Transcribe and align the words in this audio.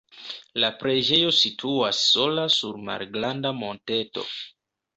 La 0.61 0.69
preĝejo 0.83 1.33
situas 1.41 2.01
sola 2.15 2.47
sur 2.57 2.81
malgranda 2.89 3.55
monteto. 3.61 4.29